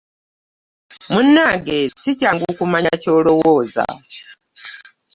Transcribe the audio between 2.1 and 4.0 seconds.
kyangu kumanya by'olowooza.